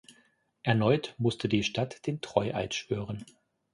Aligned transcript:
Erneut 0.63 1.13
musste 1.19 1.47
die 1.47 1.61
Stadt 1.61 2.07
den 2.07 2.21
Treueid 2.21 2.73
schwören. 2.73 3.23